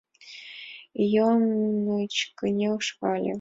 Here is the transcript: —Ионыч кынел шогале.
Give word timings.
—Ионыч 1.03 2.15
кынел 2.37 2.75
шогале. 2.87 3.29